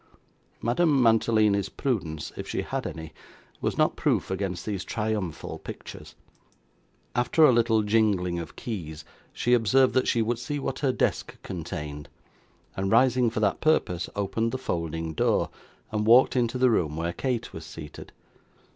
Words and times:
Madame 0.63 0.99
Mantalini's 0.99 1.69
prudence, 1.69 2.31
if 2.35 2.47
she 2.49 2.63
had 2.63 2.87
any, 2.87 3.13
was 3.61 3.77
not 3.77 3.95
proof 3.95 4.31
against 4.31 4.65
these 4.65 4.83
triumphal 4.83 5.59
pictures; 5.59 6.15
after 7.13 7.45
a 7.45 7.51
little 7.51 7.83
jingling 7.83 8.39
of 8.39 8.55
keys, 8.55 9.05
she 9.31 9.53
observed 9.53 9.93
that 9.93 10.07
she 10.07 10.19
would 10.23 10.39
see 10.39 10.57
what 10.57 10.79
her 10.79 10.91
desk 10.91 11.37
contained, 11.43 12.09
and 12.75 12.91
rising 12.91 13.29
for 13.29 13.41
that 13.41 13.61
purpose, 13.61 14.09
opened 14.15 14.51
the 14.51 14.57
folding 14.57 15.13
door, 15.13 15.51
and 15.91 16.07
walked 16.07 16.35
into 16.35 16.57
the 16.57 16.71
room 16.71 16.95
where 16.95 17.13
Kate 17.13 17.53
was 17.53 17.63
seated. 17.63 18.11